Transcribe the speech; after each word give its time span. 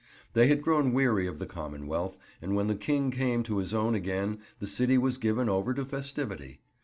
They 0.33 0.47
had 0.47 0.63
grown 0.63 0.93
weary 0.93 1.27
of 1.27 1.37
the 1.37 1.45
Commonwealth, 1.45 2.17
and 2.41 2.55
when 2.55 2.65
the 2.65 2.73
King 2.73 3.11
came 3.11 3.43
to 3.43 3.59
his 3.59 3.71
own 3.71 3.93
again 3.93 4.39
the 4.57 4.65
city 4.65 4.97
was 4.97 5.17
given 5.19 5.47
over 5.47 5.75
to 5.75 5.85
festivity. 5.85 6.59